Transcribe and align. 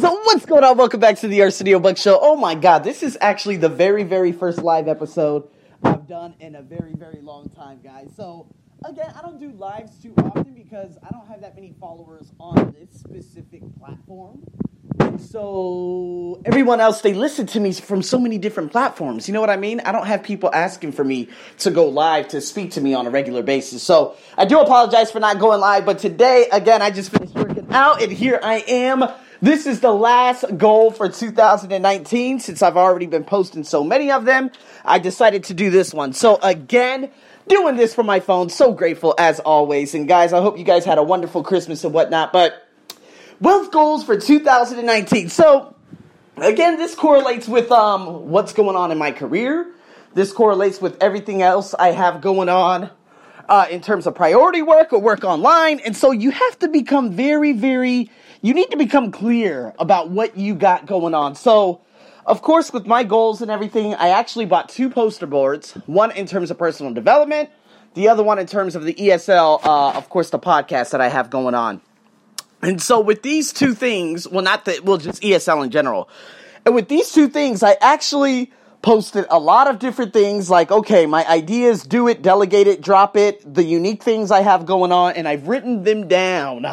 So 0.00 0.12
what's 0.24 0.44
going 0.44 0.64
on? 0.64 0.76
Welcome 0.76 0.98
back 0.98 1.18
to 1.18 1.28
the 1.28 1.42
Arsenio 1.42 1.78
Buck 1.78 1.96
Show. 1.96 2.18
Oh 2.20 2.34
my 2.34 2.56
God, 2.56 2.82
this 2.82 3.04
is 3.04 3.16
actually 3.20 3.58
the 3.58 3.68
very, 3.68 4.02
very 4.02 4.32
first 4.32 4.58
live 4.58 4.88
episode 4.88 5.48
I've 5.84 6.08
done 6.08 6.34
in 6.40 6.56
a 6.56 6.62
very, 6.62 6.94
very 6.94 7.20
long 7.22 7.48
time, 7.50 7.78
guys. 7.80 8.10
So 8.16 8.48
again, 8.84 9.14
I 9.16 9.22
don't 9.22 9.38
do 9.38 9.52
lives 9.52 9.96
too 10.02 10.12
often 10.18 10.52
because 10.52 10.98
I 11.00 11.10
don't 11.12 11.28
have 11.28 11.42
that 11.42 11.54
many 11.54 11.76
followers 11.78 12.32
on 12.40 12.74
this 12.76 12.98
specific 12.98 13.62
platform. 13.78 14.42
And 14.98 15.20
so 15.20 16.42
everyone 16.44 16.80
else, 16.80 17.00
they 17.00 17.14
listen 17.14 17.46
to 17.48 17.60
me 17.60 17.72
from 17.72 18.02
so 18.02 18.18
many 18.18 18.36
different 18.36 18.72
platforms. 18.72 19.28
You 19.28 19.34
know 19.34 19.40
what 19.40 19.50
I 19.50 19.56
mean? 19.56 19.80
I 19.80 19.92
don't 19.92 20.06
have 20.06 20.24
people 20.24 20.50
asking 20.52 20.90
for 20.92 21.04
me 21.04 21.28
to 21.58 21.70
go 21.70 21.88
live 21.88 22.28
to 22.28 22.40
speak 22.40 22.72
to 22.72 22.80
me 22.80 22.94
on 22.94 23.06
a 23.06 23.10
regular 23.10 23.44
basis. 23.44 23.84
So 23.84 24.16
I 24.36 24.44
do 24.44 24.58
apologize 24.58 25.12
for 25.12 25.20
not 25.20 25.38
going 25.38 25.60
live, 25.60 25.86
but 25.86 26.00
today, 26.00 26.48
again, 26.50 26.82
I 26.82 26.90
just 26.90 27.12
finished 27.12 27.34
working 27.34 27.53
out 27.74 28.00
and 28.00 28.12
here 28.12 28.38
I 28.42 28.64
am. 28.68 29.04
This 29.42 29.66
is 29.66 29.80
the 29.80 29.92
last 29.92 30.44
goal 30.56 30.92
for 30.92 31.08
2019 31.08 32.38
since 32.38 32.62
I've 32.62 32.76
already 32.76 33.06
been 33.06 33.24
posting 33.24 33.64
so 33.64 33.82
many 33.82 34.10
of 34.12 34.24
them. 34.24 34.50
I 34.84 35.00
decided 35.00 35.44
to 35.44 35.54
do 35.54 35.70
this 35.70 35.92
one. 35.92 36.12
So 36.12 36.38
again, 36.40 37.10
doing 37.48 37.76
this 37.76 37.92
from 37.94 38.06
my 38.06 38.20
phone. 38.20 38.48
So 38.48 38.72
grateful 38.72 39.14
as 39.18 39.40
always. 39.40 39.94
And 39.94 40.06
guys, 40.06 40.32
I 40.32 40.40
hope 40.40 40.56
you 40.56 40.64
guys 40.64 40.84
had 40.84 40.98
a 40.98 41.02
wonderful 41.02 41.42
Christmas 41.42 41.84
and 41.84 41.92
whatnot. 41.92 42.32
But 42.32 42.66
wealth 43.40 43.72
goals 43.72 44.04
for 44.04 44.18
2019. 44.18 45.28
So 45.28 45.74
again, 46.36 46.78
this 46.78 46.94
correlates 46.94 47.48
with 47.48 47.72
um, 47.72 48.30
what's 48.30 48.52
going 48.52 48.76
on 48.76 48.92
in 48.92 48.98
my 48.98 49.10
career. 49.10 49.66
This 50.14 50.32
correlates 50.32 50.80
with 50.80 51.02
everything 51.02 51.42
else 51.42 51.74
I 51.74 51.90
have 51.90 52.20
going 52.20 52.48
on 52.48 52.90
uh, 53.48 53.66
in 53.70 53.80
terms 53.80 54.06
of 54.06 54.14
priority 54.14 54.62
work 54.62 54.92
or 54.92 55.00
work 55.00 55.24
online. 55.24 55.80
And 55.80 55.96
so 55.96 56.10
you 56.10 56.30
have 56.30 56.58
to 56.60 56.68
become 56.68 57.12
very, 57.12 57.52
very, 57.52 58.10
you 58.42 58.54
need 58.54 58.70
to 58.70 58.76
become 58.76 59.10
clear 59.10 59.74
about 59.78 60.10
what 60.10 60.36
you 60.36 60.54
got 60.54 60.86
going 60.86 61.14
on. 61.14 61.34
So, 61.34 61.80
of 62.26 62.42
course, 62.42 62.72
with 62.72 62.86
my 62.86 63.04
goals 63.04 63.42
and 63.42 63.50
everything, 63.50 63.94
I 63.94 64.08
actually 64.08 64.46
bought 64.46 64.68
two 64.68 64.88
poster 64.88 65.26
boards 65.26 65.72
one 65.86 66.10
in 66.12 66.26
terms 66.26 66.50
of 66.50 66.58
personal 66.58 66.92
development, 66.94 67.50
the 67.94 68.08
other 68.08 68.22
one 68.22 68.38
in 68.38 68.46
terms 68.46 68.76
of 68.76 68.84
the 68.84 68.94
ESL, 68.94 69.64
uh, 69.64 69.92
of 69.92 70.08
course, 70.08 70.30
the 70.30 70.38
podcast 70.38 70.90
that 70.90 71.00
I 71.00 71.08
have 71.08 71.30
going 71.30 71.54
on. 71.54 71.80
And 72.62 72.80
so 72.80 72.98
with 72.98 73.22
these 73.22 73.52
two 73.52 73.74
things, 73.74 74.26
well, 74.26 74.42
not 74.42 74.64
that, 74.64 74.84
well, 74.84 74.96
just 74.96 75.22
ESL 75.22 75.64
in 75.64 75.70
general. 75.70 76.08
And 76.64 76.74
with 76.74 76.88
these 76.88 77.12
two 77.12 77.28
things, 77.28 77.62
I 77.62 77.76
actually 77.80 78.50
posted 78.84 79.24
a 79.30 79.38
lot 79.38 79.66
of 79.66 79.78
different 79.78 80.12
things 80.12 80.50
like, 80.50 80.70
okay, 80.70 81.06
my 81.06 81.26
ideas, 81.26 81.84
do 81.84 82.06
it, 82.06 82.20
delegate 82.20 82.66
it, 82.66 82.82
drop 82.82 83.16
it, 83.16 83.42
the 83.54 83.64
unique 83.64 84.02
things 84.02 84.30
I 84.30 84.42
have 84.42 84.66
going 84.66 84.92
on, 84.92 85.14
and 85.14 85.26
I've 85.26 85.48
written 85.48 85.84
them 85.84 86.06
down 86.06 86.66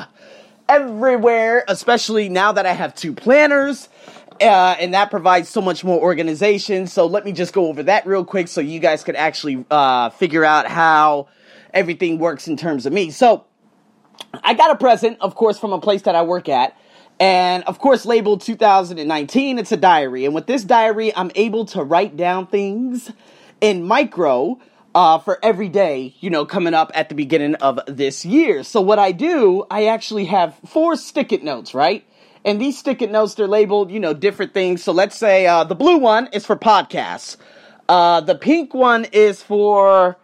everywhere, 0.68 1.64
especially 1.70 2.28
now 2.28 2.52
that 2.52 2.66
I 2.66 2.74
have 2.74 2.94
two 2.96 3.14
planners. 3.14 3.88
Uh, 4.42 4.76
and 4.80 4.94
that 4.94 5.10
provides 5.10 5.48
so 5.48 5.62
much 5.62 5.84
more 5.86 6.02
organization. 6.02 6.86
So 6.86 7.06
let 7.06 7.24
me 7.24 7.32
just 7.32 7.54
go 7.54 7.68
over 7.68 7.84
that 7.84 8.06
real 8.06 8.26
quick 8.26 8.50
so 8.50 8.60
you 8.60 8.80
guys 8.80 9.04
could 9.04 9.16
actually 9.16 9.64
uh, 9.72 10.10
figure 10.10 10.44
out 10.44 10.68
how 10.68 11.30
everything 11.74 12.18
works 12.18 12.48
in 12.48 12.58
terms 12.58 12.86
of 12.86 12.92
me. 12.92 13.12
So 13.12 13.46
I 14.44 14.54
got 14.54 14.72
a 14.72 14.76
present, 14.76 15.18
of 15.22 15.36
course, 15.36 15.60
from 15.60 15.72
a 15.72 15.80
place 15.80 16.02
that 16.02 16.16
I 16.16 16.24
work 16.24 16.50
at. 16.50 16.76
And 17.22 17.64
of 17.66 17.78
course, 17.78 18.04
labeled 18.04 18.42
2019, 18.42 19.60
it's 19.60 19.72
a 19.72 19.78
diary. 19.78 20.26
And 20.26 20.34
with 20.34 20.48
this 20.48 20.64
diary, 20.64 21.16
I'm 21.16 21.32
able 21.36 21.66
to 21.66 21.84
write 21.84 22.18
down 22.18 22.48
things 22.48 23.12
in 23.62 23.84
micro 23.84 24.60
uh, 24.96 25.20
for 25.20 25.38
every 25.44 25.70
day, 25.70 26.16
you 26.20 26.32
know, 26.32 26.46
coming 26.46 26.74
up 26.74 26.92
at 26.96 27.10
the 27.10 27.16
beginning 27.16 27.54
of 27.56 27.80
this 27.86 28.26
year. 28.26 28.64
So 28.64 28.82
what 28.82 28.98
I 28.98 29.12
do, 29.12 29.68
I 29.70 29.86
actually 29.86 30.26
have 30.26 30.56
four 30.66 30.96
stick 30.96 31.32
it 31.32 31.44
notes, 31.44 31.76
right? 31.76 32.04
And 32.44 32.60
these 32.60 32.80
stick 32.80 33.04
it 33.04 33.12
notes, 33.12 33.36
they're 33.36 33.48
labeled, 33.48 33.92
you 33.92 34.00
know, 34.00 34.16
different 34.16 34.56
things. 34.56 34.84
So 34.84 34.92
let's 34.92 35.16
say 35.16 35.46
uh, 35.46 35.64
the 35.64 35.76
blue 35.76 36.00
one 36.00 36.28
is 36.34 36.44
for 36.44 36.56
podcasts. 36.56 37.38
Uh, 37.88 38.22
the 38.22 38.34
pink 38.34 38.74
one 38.74 39.06
is 39.06 39.44
for, 39.44 40.18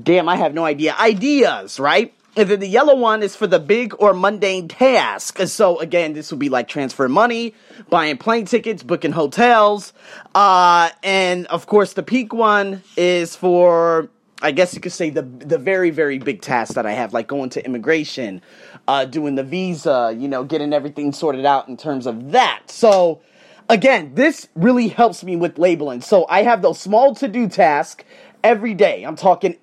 damn, 0.00 0.28
I 0.28 0.36
have 0.36 0.54
no 0.54 0.64
idea, 0.64 0.94
ideas, 0.94 1.80
right? 1.80 2.14
And 2.36 2.50
then 2.50 2.60
the 2.60 2.68
yellow 2.68 2.94
one 2.94 3.22
is 3.22 3.34
for 3.34 3.46
the 3.46 3.58
big 3.58 3.94
or 3.98 4.12
mundane 4.12 4.68
task. 4.68 5.38
So 5.46 5.78
again, 5.78 6.12
this 6.12 6.30
would 6.30 6.38
be 6.38 6.50
like 6.50 6.68
transfer 6.68 7.08
money, 7.08 7.54
buying 7.88 8.18
plane 8.18 8.44
tickets, 8.44 8.82
booking 8.82 9.12
hotels. 9.12 9.94
Uh, 10.34 10.90
and 11.02 11.46
of 11.46 11.66
course, 11.66 11.94
the 11.94 12.02
pink 12.02 12.34
one 12.34 12.82
is 12.94 13.34
for, 13.34 14.10
I 14.42 14.50
guess 14.50 14.74
you 14.74 14.82
could 14.82 14.92
say 14.92 15.08
the 15.08 15.22
the 15.22 15.56
very 15.56 15.88
very 15.88 16.18
big 16.18 16.42
task 16.42 16.74
that 16.74 16.84
I 16.84 16.92
have, 16.92 17.14
like 17.14 17.26
going 17.26 17.48
to 17.50 17.64
immigration, 17.64 18.42
uh, 18.86 19.06
doing 19.06 19.34
the 19.34 19.42
visa, 19.42 20.14
you 20.14 20.28
know, 20.28 20.44
getting 20.44 20.74
everything 20.74 21.12
sorted 21.12 21.46
out 21.46 21.68
in 21.68 21.78
terms 21.78 22.06
of 22.06 22.32
that. 22.32 22.64
So 22.66 23.22
again, 23.70 24.14
this 24.14 24.46
really 24.54 24.88
helps 24.88 25.24
me 25.24 25.36
with 25.36 25.58
labeling. 25.58 26.02
So 26.02 26.26
I 26.28 26.42
have 26.42 26.60
those 26.60 26.78
small 26.78 27.14
to 27.14 27.28
do 27.28 27.48
tasks 27.48 28.04
every 28.44 28.74
day. 28.74 29.04
I'm 29.04 29.16
talking 29.16 29.56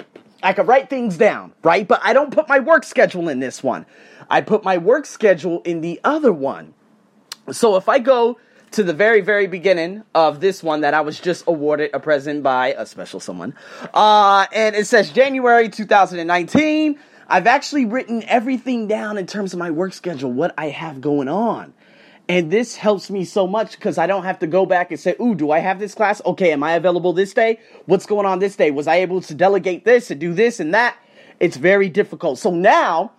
I 0.44 0.54
could 0.54 0.68
write 0.68 0.90
things 0.90 1.18
down, 1.18 1.54
right? 1.64 1.88
But 1.88 2.02
I 2.04 2.14
don't 2.14 2.32
put 2.32 2.50
my 2.50 2.60
work 2.60 2.84
schedule 2.84 3.30
in 3.30 3.40
this 3.40 3.64
one. 3.64 3.86
I 4.30 4.42
put 4.42 4.64
my 4.64 4.78
work 4.78 5.06
schedule 5.06 5.62
in 5.62 5.82
the 5.82 6.00
other 6.04 6.34
one. 6.34 6.74
So 7.52 7.76
if 7.78 7.90
I 7.90 8.00
go 8.00 8.38
to 8.72 8.84
the 8.84 8.94
very, 8.94 9.22
very 9.22 9.48
beginning 9.48 10.04
of 10.14 10.40
this 10.40 10.62
one 10.62 10.82
that 10.82 10.94
I 10.94 11.02
was 11.02 11.20
just 11.20 11.46
awarded 11.48 11.92
a 11.94 12.00
present 12.00 12.44
by 12.44 12.74
a 12.74 12.86
special 12.86 13.20
someone, 13.20 13.56
uh, 13.94 14.46
and 14.52 14.76
it 14.76 14.88
says 14.88 15.12
January 15.12 15.70
2019, 15.70 17.00
I've 17.28 17.48
actually 17.48 17.86
written 17.86 18.24
everything 18.24 18.88
down 18.88 19.18
in 19.18 19.28
terms 19.28 19.54
of 19.54 19.60
my 19.60 19.72
work 19.72 19.94
schedule, 19.94 20.32
what 20.32 20.54
I 20.58 20.70
have 20.70 21.02
going 21.02 21.30
on. 21.30 21.74
And 22.30 22.50
this 22.50 22.78
helps 22.78 23.10
me 23.10 23.26
so 23.26 23.46
much 23.46 23.72
because 23.72 23.98
I 23.98 24.08
don't 24.08 24.24
have 24.24 24.40
to 24.40 24.48
go 24.48 24.66
back 24.66 24.92
and 24.92 25.00
say, 25.00 25.16
Ooh, 25.22 25.36
do 25.36 25.52
I 25.52 25.60
have 25.60 25.80
this 25.80 25.94
class? 25.94 26.22
Okay, 26.26 26.52
am 26.54 26.64
I 26.64 26.74
available 26.74 27.12
this 27.12 27.34
day? 27.34 27.60
What's 27.86 28.06
going 28.06 28.26
on 28.26 28.40
this 28.40 28.56
day? 28.56 28.72
Was 28.72 28.88
I 28.88 28.96
able 28.98 29.22
to 29.22 29.34
delegate 29.34 29.84
this 29.84 30.10
and 30.10 30.20
do 30.20 30.34
this 30.34 30.60
and 30.60 30.74
that? 30.74 30.98
It's 31.40 31.58
very 31.58 31.90
difficult. 31.90 32.40
So 32.40 32.52
now, 32.52 33.12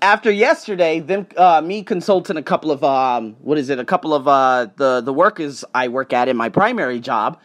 after 0.00 0.30
yesterday, 0.30 1.00
them 1.00 1.26
uh, 1.36 1.60
me 1.60 1.82
consulting 1.82 2.38
a 2.38 2.42
couple 2.42 2.70
of 2.70 2.82
um, 2.82 3.36
what 3.42 3.58
is 3.58 3.68
it? 3.68 3.78
A 3.78 3.84
couple 3.84 4.14
of 4.14 4.26
uh, 4.26 4.68
the 4.76 5.02
the 5.02 5.12
workers 5.12 5.64
I 5.74 5.88
work 5.88 6.14
at 6.14 6.28
in 6.28 6.36
my 6.36 6.48
primary 6.48 7.00
job. 7.00 7.38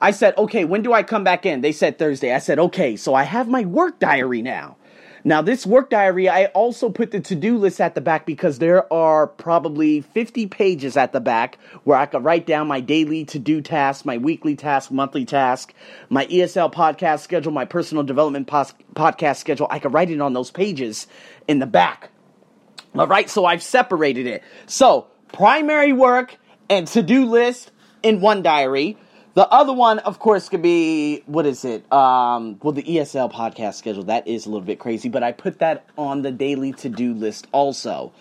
I 0.00 0.10
said, 0.12 0.36
okay, 0.38 0.64
when 0.64 0.82
do 0.82 0.92
I 0.92 1.02
come 1.02 1.24
back 1.24 1.44
in? 1.44 1.60
They 1.60 1.72
said 1.72 1.98
Thursday. 1.98 2.32
I 2.32 2.38
said, 2.38 2.58
okay, 2.58 2.94
so 2.94 3.14
I 3.14 3.24
have 3.24 3.48
my 3.48 3.62
work 3.62 3.98
diary 3.98 4.42
now. 4.42 4.76
Now, 5.24 5.42
this 5.42 5.66
work 5.66 5.90
diary, 5.90 6.28
I 6.28 6.46
also 6.46 6.90
put 6.90 7.10
the 7.10 7.20
to 7.20 7.34
do 7.34 7.58
list 7.58 7.80
at 7.80 7.94
the 7.94 8.00
back 8.00 8.24
because 8.24 8.58
there 8.58 8.90
are 8.92 9.26
probably 9.26 10.00
50 10.00 10.46
pages 10.46 10.96
at 10.96 11.12
the 11.12 11.20
back 11.20 11.58
where 11.84 11.98
I 11.98 12.06
could 12.06 12.24
write 12.24 12.46
down 12.46 12.68
my 12.68 12.80
daily 12.80 13.24
to 13.26 13.38
do 13.38 13.60
tasks, 13.60 14.04
my 14.04 14.18
weekly 14.18 14.54
task, 14.54 14.90
monthly 14.90 15.24
task, 15.24 15.74
my 16.08 16.26
ESL 16.26 16.72
podcast 16.72 17.20
schedule, 17.20 17.52
my 17.52 17.64
personal 17.64 18.04
development 18.04 18.46
pos- 18.46 18.74
podcast 18.94 19.38
schedule. 19.38 19.66
I 19.70 19.78
could 19.78 19.92
write 19.92 20.10
it 20.10 20.20
on 20.20 20.32
those 20.32 20.50
pages 20.50 21.06
in 21.48 21.58
the 21.58 21.66
back. 21.66 22.10
All 22.94 23.06
right, 23.06 23.28
so 23.28 23.44
I've 23.44 23.62
separated 23.62 24.26
it. 24.26 24.42
So, 24.66 25.08
primary 25.32 25.92
work 25.92 26.36
and 26.70 26.86
to 26.88 27.02
do 27.02 27.26
list 27.26 27.70
in 28.02 28.20
one 28.20 28.42
diary 28.42 28.96
the 29.34 29.48
other 29.48 29.72
one, 29.72 29.98
of 30.00 30.18
course, 30.18 30.48
could 30.48 30.62
be 30.62 31.22
what 31.26 31.46
is 31.46 31.64
it? 31.64 31.90
Um, 31.92 32.58
well, 32.62 32.72
the 32.72 32.82
ESL 32.82 33.32
podcast 33.32 33.74
schedule 33.74 34.04
that 34.04 34.26
is 34.26 34.46
a 34.46 34.50
little 34.50 34.66
bit 34.66 34.78
crazy, 34.78 35.08
but 35.08 35.22
I 35.22 35.32
put 35.32 35.60
that 35.60 35.86
on 35.96 36.22
the 36.22 36.32
daily 36.32 36.72
to 36.74 36.88
do 36.88 37.14
list 37.14 37.46
also. 37.52 38.12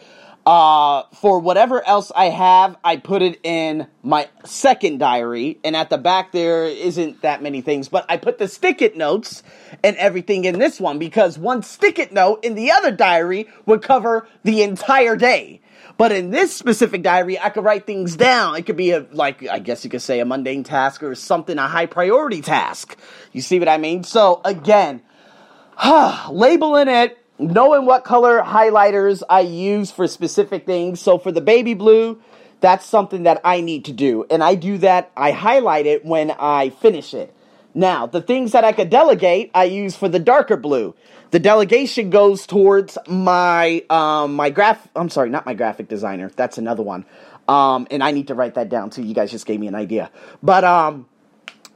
Uh, 0.46 1.04
for 1.14 1.40
whatever 1.40 1.86
else 1.86 2.10
I 2.16 2.30
have, 2.30 2.78
I 2.82 2.96
put 2.96 3.22
it 3.22 3.38
in 3.44 3.86
my 4.02 4.30
second 4.46 4.98
diary, 4.98 5.60
and 5.66 5.76
at 5.76 5.90
the 5.90 5.98
back 5.98 6.32
there 6.32 6.64
isn't 6.64 7.22
that 7.22 7.44
many 7.44 7.60
things, 7.60 7.90
but 7.90 8.06
I 8.08 8.16
put 8.16 8.38
the 8.38 8.48
stick 8.48 8.82
it 8.82 8.96
notes 8.96 9.44
and 9.84 9.98
everything 9.98 10.46
in 10.46 10.58
this 10.58 10.80
one 10.80 11.00
because 11.00 11.38
one 11.38 11.64
stick 11.64 12.00
it 12.00 12.14
note 12.14 12.46
in 12.46 12.56
the 12.56 12.72
other 12.72 12.92
diary 12.92 13.50
would 13.66 13.82
cover 13.82 14.26
the 14.44 14.62
entire 14.62 15.18
day. 15.18 15.60
But 15.98 16.12
in 16.12 16.30
this 16.30 16.56
specific 16.56 17.02
diary, 17.02 17.40
I 17.40 17.50
could 17.50 17.64
write 17.64 17.88
things 17.88 18.16
down. 18.16 18.56
It 18.56 18.68
could 18.68 18.78
be 18.78 18.92
a, 18.92 19.06
like, 19.12 19.48
I 19.48 19.58
guess 19.58 19.84
you 19.84 19.90
could 19.90 20.02
say 20.02 20.20
a 20.20 20.26
mundane 20.26 20.64
task 20.64 21.02
or 21.02 21.16
something, 21.16 21.58
a 21.58 21.68
high 21.68 21.88
priority 21.88 22.42
task. 22.42 22.96
You 23.34 23.42
see 23.42 23.58
what 23.58 23.68
I 23.68 23.78
mean? 23.78 24.04
So 24.04 24.40
again, 24.46 25.02
labeling 26.30 26.88
it, 26.88 27.18
knowing 27.40 27.86
what 27.86 28.04
color 28.04 28.42
highlighters 28.42 29.24
I 29.28 29.42
use 29.42 29.90
for 29.92 30.08
specific 30.08 30.68
things. 30.68 31.02
So 31.02 31.18
for 31.18 31.32
the 31.32 31.42
baby 31.42 31.74
blue, 31.74 32.22
that's 32.60 32.86
something 32.86 33.24
that 33.24 33.42
I 33.44 33.62
need 33.62 33.86
to 33.86 33.94
do. 33.94 34.26
And 34.30 34.44
I 34.44 34.54
do 34.56 34.78
that, 34.80 35.12
I 35.18 35.32
highlight 35.32 35.88
it 35.88 36.06
when 36.06 36.32
I 36.32 36.70
finish 36.70 37.14
it. 37.16 37.34
Now, 37.78 38.08
the 38.08 38.24
things 38.24 38.54
that 38.54 38.64
I 38.64 38.72
could 38.72 38.90
delegate, 38.90 39.52
I 39.54 39.66
use 39.66 39.96
for 39.96 40.10
the 40.10 40.18
darker 40.18 40.58
blue. 40.58 40.96
The 41.30 41.38
delegation 41.38 42.10
goes 42.10 42.48
towards 42.48 42.98
my 43.08 43.86
um, 43.92 44.36
my 44.36 44.50
graph. 44.50 44.88
I'm 44.96 45.10
sorry, 45.10 45.30
not 45.30 45.46
my 45.46 45.54
graphic 45.54 45.88
designer. 45.88 46.32
That's 46.36 46.58
another 46.58 46.82
one. 46.82 47.06
Um, 47.48 47.86
and 47.92 48.04
I 48.04 48.10
need 48.10 48.30
to 48.30 48.34
write 48.34 48.56
that 48.56 48.70
down 48.70 48.90
too. 48.90 49.04
You 49.04 49.14
guys 49.14 49.30
just 49.30 49.46
gave 49.46 49.60
me 49.60 49.68
an 49.68 49.76
idea. 49.76 50.10
But 50.42 50.64
um, 50.64 51.06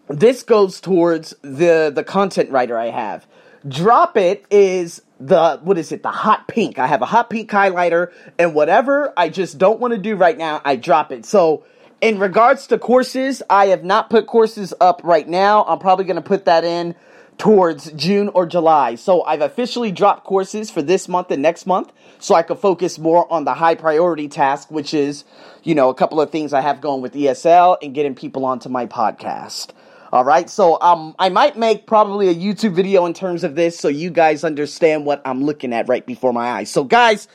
this 0.08 0.42
goes 0.42 0.82
towards 0.82 1.36
the 1.44 1.92
the 1.94 2.04
content 2.04 2.50
writer 2.50 2.80
I 2.80 2.88
have. 2.88 3.28
Drop 3.68 4.18
it 4.18 4.44
is 4.50 5.04
the 5.20 5.60
what 5.62 5.78
is 5.78 5.92
it 5.92 6.02
the 6.02 6.10
hot 6.10 6.48
pink 6.48 6.80
i 6.80 6.88
have 6.88 7.04
a 7.04 7.06
hot 7.06 7.30
pink 7.30 7.48
highlighter 7.48 8.12
and 8.40 8.56
whatever 8.56 9.14
i 9.16 9.30
just 9.30 9.60
don't 9.60 9.80
want 9.80 9.94
to 9.94 10.00
do 10.00 10.16
right 10.16 10.36
now 10.36 10.60
i 10.66 10.76
drop 10.76 11.12
it 11.12 11.28
so 11.28 11.64
in 12.02 12.18
regards 12.20 12.68
to 12.68 12.78
courses 12.78 13.42
i 13.50 13.68
have 13.68 13.84
not 13.84 14.10
put 14.10 14.28
courses 14.28 14.74
up 14.82 15.02
right 15.04 15.28
now. 15.28 15.64
I'm 15.66 15.80
probably 15.80 16.06
going 16.06 16.16
to 16.16 16.22
put 16.22 16.46
that 16.46 16.64
in 16.64 16.96
towards 17.38 17.92
june 17.94 18.30
or 18.30 18.46
july. 18.46 18.96
So 18.96 19.24
i've 19.24 19.42
officially 19.42 19.92
dropped 19.92 20.26
courses 20.26 20.70
for 20.70 20.82
this 20.82 21.08
month 21.08 21.32
and 21.32 21.42
next 21.42 21.66
month 21.66 21.92
so 22.20 22.36
i 22.36 22.42
could 22.42 22.60
focus 22.60 23.00
more 23.00 23.32
on 23.32 23.46
the 23.46 23.54
high 23.54 23.76
priority 23.76 24.28
task 24.28 24.70
which 24.72 24.94
is 24.94 25.24
you 25.64 25.76
know 25.76 25.90
a 25.90 25.96
couple 25.96 26.20
of 26.20 26.32
things 26.32 26.54
i 26.54 26.62
have 26.62 26.82
going 26.82 27.02
with 27.02 27.14
esl 27.14 27.78
and 27.82 27.94
getting 27.94 28.16
people 28.16 28.46
onto 28.46 28.68
my 28.70 28.86
podcast. 28.86 29.72
All 30.14 30.26
right, 30.26 30.50
so 30.50 30.78
um, 30.82 31.16
I 31.20 31.30
might 31.30 31.58
make 31.58 31.88
probably 31.88 32.28
a 32.28 32.36
YouTube 32.36 32.74
video 32.74 33.06
in 33.06 33.14
terms 33.14 33.46
of 33.46 33.56
this 33.56 33.80
so 33.80 33.88
you 33.88 34.10
guys 34.10 34.44
understand 34.44 35.06
what 35.06 35.22
I'm 35.24 35.46
looking 35.46 35.72
at 35.72 35.88
right 35.88 36.06
before 36.06 36.34
my 36.34 36.52
eyes. 36.52 36.70
So, 36.70 36.84
guys, 36.84 37.30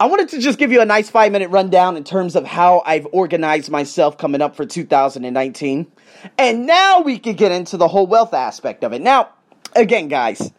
I 0.00 0.06
wanted 0.06 0.30
to 0.30 0.38
just 0.38 0.58
give 0.58 0.72
you 0.72 0.80
a 0.80 0.86
nice 0.86 1.10
five 1.10 1.30
minute 1.30 1.50
rundown 1.50 1.98
in 1.98 2.04
terms 2.04 2.34
of 2.34 2.46
how 2.46 2.82
I've 2.86 3.06
organized 3.12 3.70
myself 3.70 4.16
coming 4.16 4.40
up 4.40 4.56
for 4.56 4.64
2019. 4.64 5.92
And 6.38 6.66
now 6.66 7.02
we 7.02 7.18
can 7.18 7.36
get 7.36 7.52
into 7.52 7.76
the 7.76 7.86
whole 7.86 8.06
wealth 8.06 8.32
aspect 8.32 8.82
of 8.82 8.94
it. 8.94 9.02
Now, 9.02 9.28
again, 9.76 10.08
guys, 10.08 10.52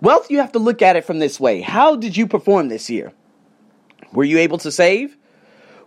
wealth, 0.00 0.30
you 0.30 0.38
have 0.38 0.52
to 0.52 0.58
look 0.58 0.80
at 0.80 0.96
it 0.96 1.04
from 1.04 1.18
this 1.18 1.38
way. 1.38 1.60
How 1.60 1.94
did 1.94 2.16
you 2.16 2.26
perform 2.26 2.68
this 2.68 2.88
year? 2.88 3.12
Were 4.14 4.24
you 4.24 4.38
able 4.38 4.56
to 4.58 4.72
save? 4.72 5.14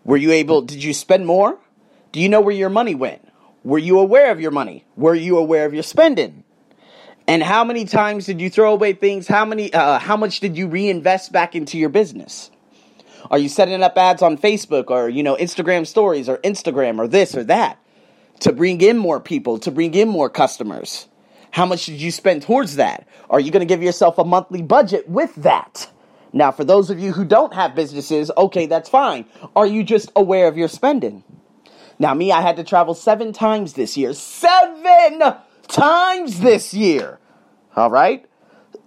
Were 0.03 0.18
you 0.18 0.31
able, 0.31 0.62
did 0.62 0.83
you 0.83 0.94
spend 0.94 1.25
more? 1.25 1.57
Do 2.12 2.19
you 2.19 2.30
know 2.30 2.42
where 2.42 2.53
your 2.53 2.69
money 2.69 2.94
went? 2.94 3.27
Were 3.63 3.80
you 3.80 3.97
aware 3.97 4.31
of 4.31 4.39
your 4.39 4.51
money? 4.51 4.86
Were 4.95 5.15
you 5.15 5.39
aware 5.39 5.65
of 5.65 5.74
your 5.74 5.81
spending? 5.81 6.44
And 7.27 7.42
how 7.42 7.63
many 7.63 7.86
times 7.86 8.27
did 8.27 8.39
you 8.39 8.50
throw 8.50 8.74
away 8.74 8.94
things? 8.94 9.27
How 9.27 9.45
many 9.45 9.74
uh, 9.74 10.00
how 10.00 10.16
much 10.16 10.39
did 10.39 10.57
you 10.57 10.68
reinvest 10.68 11.31
back 11.31 11.56
into 11.56 11.77
your 11.77 11.89
business? 11.89 12.51
Are 13.31 13.39
you 13.39 13.50
setting 13.50 13.81
up 13.81 13.98
ads 13.98 14.22
on 14.22 14.38
Facebook 14.38 14.92
or 14.92 15.10
you 15.10 15.24
know 15.24 15.36
Instagram 15.36 15.88
stories 15.88 16.30
or 16.30 16.38
Instagram 16.39 17.00
or 17.00 17.07
this 17.07 17.36
or 17.36 17.44
that 17.45 17.80
to 18.42 18.51
bring 18.51 18.81
in 18.81 18.98
more 18.98 19.19
people, 19.19 19.57
to 19.60 19.72
bring 19.72 19.94
in 19.95 20.07
more 20.07 20.30
customers? 20.30 21.07
How 21.50 21.66
much 21.66 21.86
did 21.86 22.01
you 22.01 22.12
spend 22.12 22.44
towards 22.44 22.75
that? 22.75 23.07
Are 23.30 23.39
you 23.39 23.50
going 23.50 23.66
to 23.66 23.74
give 23.74 23.81
yourself 23.81 24.18
a 24.18 24.25
monthly 24.25 24.62
budget 24.62 25.07
with 25.07 25.33
that? 25.36 25.89
Now, 26.33 26.51
for 26.51 26.66
those 26.66 26.89
of 26.89 27.00
you 27.00 27.13
who 27.13 27.24
don't 27.24 27.54
have 27.54 27.75
businesses, 27.75 28.30
okay, 28.38 28.66
that's 28.66 28.89
fine. 28.89 29.25
Are 29.56 29.66
you 29.66 29.83
just 29.83 30.12
aware 30.18 30.50
of 30.50 30.57
your 30.57 30.68
spending? 30.68 31.24
Now, 31.98 32.13
me, 32.13 32.33
I 32.33 32.42
had 32.42 32.57
to 32.57 32.63
travel 32.66 32.94
seven 32.94 33.31
times 33.31 33.74
this 33.74 33.95
year. 33.95 34.13
Seven 34.13 35.21
times 35.68 36.40
this 36.40 36.74
year. 36.74 37.20
All 37.76 37.90
right? 37.90 38.26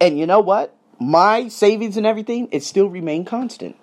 And 0.00 0.18
you 0.18 0.26
know 0.26 0.40
what? 0.40 0.74
My 1.00 1.48
savings 1.48 1.96
and 1.96 2.06
everything, 2.06 2.48
it 2.50 2.62
still 2.62 2.88
remained 2.88 3.26
constant. 3.26 3.76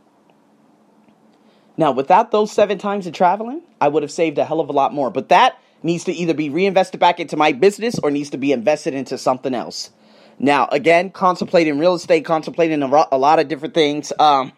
Now, 1.77 1.91
without 1.91 2.31
those 2.31 2.51
seven 2.51 2.77
times 2.77 3.05
of 3.05 3.13
traveling, 3.13 3.61
I 3.81 3.89
would 3.89 4.03
have 4.03 4.11
saved 4.11 4.37
a 4.37 4.45
hell 4.45 4.59
of 4.59 4.69
a 4.69 4.73
lot 4.73 4.93
more. 4.93 5.09
But 5.09 5.29
that 5.29 5.59
needs 5.83 6.05
to 6.05 6.13
either 6.13 6.33
be 6.33 6.49
reinvested 6.49 6.99
back 6.99 7.19
into 7.19 7.37
my 7.37 7.51
business 7.51 7.99
or 7.99 8.11
needs 8.11 8.29
to 8.31 8.37
be 8.37 8.51
invested 8.51 8.93
into 8.93 9.17
something 9.17 9.53
else. 9.53 9.91
Now, 10.39 10.67
again, 10.71 11.11
contemplating 11.11 11.79
real 11.79 11.95
estate, 11.95 12.25
contemplating 12.25 12.81
a, 12.81 12.87
lot 12.87 13.39
of 13.39 13.47
different 13.47 13.73
things. 13.73 14.11
Um, 14.19 14.51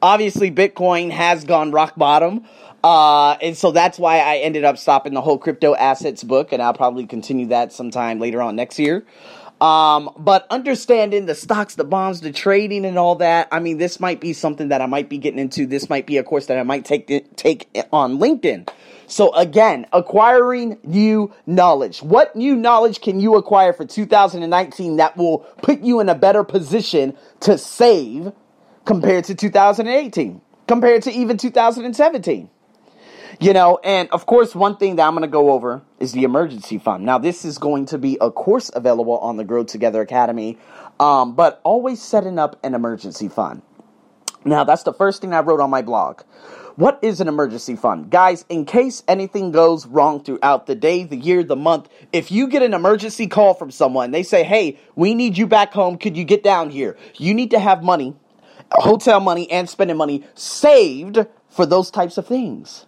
obviously, 0.00 0.50
Bitcoin 0.50 1.10
has 1.10 1.44
gone 1.44 1.72
rock 1.72 1.94
bottom. 1.96 2.44
Uh, 2.84 3.38
and 3.40 3.56
so 3.56 3.70
that's 3.70 3.98
why 3.98 4.18
I 4.18 4.36
ended 4.36 4.62
up 4.62 4.76
stopping 4.76 5.14
the 5.14 5.22
whole 5.22 5.38
crypto 5.38 5.74
assets 5.74 6.22
book, 6.22 6.52
and 6.52 6.60
I'll 6.60 6.74
probably 6.74 7.06
continue 7.06 7.46
that 7.46 7.72
sometime 7.72 8.18
later 8.18 8.42
on 8.42 8.56
next 8.56 8.78
year. 8.78 9.06
Um, 9.58 10.10
but 10.18 10.46
understanding 10.50 11.24
the 11.24 11.34
stocks, 11.34 11.76
the 11.76 11.84
bonds, 11.84 12.20
the 12.20 12.30
trading, 12.30 12.84
and 12.84 12.98
all 12.98 13.14
that, 13.16 13.48
I 13.50 13.60
mean, 13.60 13.78
this 13.78 14.00
might 14.00 14.20
be 14.20 14.34
something 14.34 14.68
that 14.68 14.82
I 14.82 14.86
might 14.86 15.08
be 15.08 15.16
getting 15.16 15.38
into. 15.38 15.64
This 15.64 15.88
might 15.88 16.06
be 16.06 16.18
a 16.18 16.22
course 16.22 16.44
that 16.46 16.58
I 16.58 16.62
might 16.62 16.84
take 16.84 17.06
take 17.36 17.70
on 17.90 18.18
LinkedIn. 18.18 18.68
So 19.06 19.34
again, 19.34 19.86
acquiring 19.94 20.76
new 20.84 21.32
knowledge. 21.46 22.02
What 22.02 22.36
new 22.36 22.54
knowledge 22.54 23.00
can 23.00 23.18
you 23.18 23.36
acquire 23.36 23.72
for 23.72 23.86
2019 23.86 24.96
that 24.96 25.16
will 25.16 25.38
put 25.62 25.80
you 25.80 26.00
in 26.00 26.10
a 26.10 26.14
better 26.14 26.44
position 26.44 27.16
to 27.40 27.56
save 27.56 28.32
compared 28.84 29.24
to 29.24 29.34
2018, 29.34 30.42
compared 30.66 31.02
to 31.04 31.10
even 31.10 31.38
2017? 31.38 32.50
You 33.40 33.52
know, 33.52 33.80
and 33.82 34.08
of 34.10 34.26
course, 34.26 34.54
one 34.54 34.76
thing 34.76 34.96
that 34.96 35.06
I'm 35.06 35.14
going 35.14 35.22
to 35.22 35.28
go 35.28 35.50
over 35.50 35.82
is 35.98 36.12
the 36.12 36.22
emergency 36.22 36.78
fund. 36.78 37.04
Now, 37.04 37.18
this 37.18 37.44
is 37.44 37.58
going 37.58 37.86
to 37.86 37.98
be 37.98 38.16
a 38.20 38.30
course 38.30 38.70
available 38.72 39.18
on 39.18 39.36
the 39.36 39.44
Grow 39.44 39.64
Together 39.64 40.00
Academy, 40.00 40.58
um, 41.00 41.34
but 41.34 41.60
always 41.64 42.00
setting 42.00 42.38
up 42.38 42.58
an 42.64 42.74
emergency 42.74 43.28
fund. 43.28 43.62
Now, 44.44 44.64
that's 44.64 44.82
the 44.82 44.92
first 44.92 45.20
thing 45.20 45.32
I 45.32 45.40
wrote 45.40 45.60
on 45.60 45.70
my 45.70 45.82
blog. 45.82 46.20
What 46.76 46.98
is 47.02 47.20
an 47.20 47.28
emergency 47.28 47.76
fund? 47.76 48.10
Guys, 48.10 48.44
in 48.48 48.66
case 48.66 49.02
anything 49.08 49.52
goes 49.52 49.86
wrong 49.86 50.22
throughout 50.22 50.66
the 50.66 50.74
day, 50.74 51.04
the 51.04 51.16
year, 51.16 51.42
the 51.42 51.56
month, 51.56 51.88
if 52.12 52.30
you 52.30 52.48
get 52.48 52.62
an 52.62 52.74
emergency 52.74 53.26
call 53.26 53.54
from 53.54 53.70
someone, 53.70 54.10
they 54.10 54.22
say, 54.22 54.42
hey, 54.42 54.78
we 54.94 55.14
need 55.14 55.38
you 55.38 55.46
back 55.46 55.72
home. 55.72 55.98
Could 55.98 56.16
you 56.16 56.24
get 56.24 56.42
down 56.42 56.70
here? 56.70 56.96
You 57.14 57.32
need 57.32 57.52
to 57.52 57.58
have 57.58 57.82
money, 57.82 58.16
hotel 58.72 59.20
money, 59.20 59.50
and 59.50 59.68
spending 59.68 59.96
money 59.96 60.24
saved 60.34 61.26
for 61.48 61.64
those 61.64 61.90
types 61.90 62.18
of 62.18 62.26
things. 62.26 62.86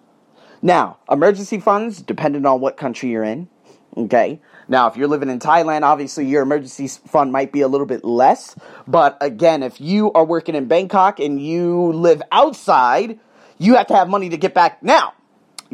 Now, 0.66 0.98
emergency 1.08 1.60
funds, 1.60 2.02
depending 2.02 2.44
on 2.44 2.60
what 2.60 2.76
country 2.76 3.10
you're 3.10 3.22
in. 3.22 3.48
Okay. 3.96 4.40
Now, 4.66 4.88
if 4.88 4.96
you're 4.96 5.06
living 5.06 5.30
in 5.30 5.38
Thailand, 5.38 5.82
obviously 5.82 6.26
your 6.26 6.42
emergency 6.42 6.88
fund 6.88 7.30
might 7.30 7.52
be 7.52 7.60
a 7.60 7.68
little 7.68 7.86
bit 7.86 8.04
less. 8.04 8.56
But 8.84 9.16
again, 9.20 9.62
if 9.62 9.80
you 9.80 10.12
are 10.14 10.24
working 10.24 10.56
in 10.56 10.66
Bangkok 10.66 11.20
and 11.20 11.40
you 11.40 11.92
live 11.92 12.20
outside, 12.32 13.20
you 13.58 13.76
have 13.76 13.86
to 13.86 13.94
have 13.94 14.08
money 14.08 14.28
to 14.30 14.36
get 14.36 14.54
back 14.54 14.82
now. 14.82 15.14